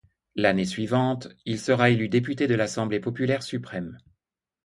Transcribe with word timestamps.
L'année 0.33 0.65
suivante, 0.65 1.27
il 1.45 1.59
sera 1.59 1.91
élu 1.91 2.09
député 2.09 2.47
de 2.47 2.55
l'Assemblée 2.55 2.99
populaire 2.99 3.43
suprême. 3.43 3.99